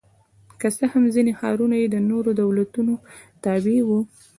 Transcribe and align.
که 0.59 0.67
څه 0.77 0.85
هم 0.93 1.03
ځیني 1.13 1.33
ښارونه 1.39 1.75
یې 1.81 1.87
د 1.91 1.95
نورو 2.09 2.29
دولتونو 2.41 2.93
تابع 3.43 3.79
وو 3.87 3.99